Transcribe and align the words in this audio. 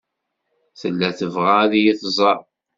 Tella 0.79 1.09
tebɣa 1.19 1.53
ad 1.63 1.71
iyi-tẓer. 1.79 2.39